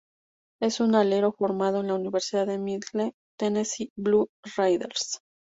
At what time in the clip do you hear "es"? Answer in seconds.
0.59-0.79